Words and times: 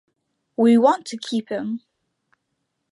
We 0.57 0.79
want 0.79 1.05
to 1.05 1.15
keep 1.17 1.49
him. 1.49 1.81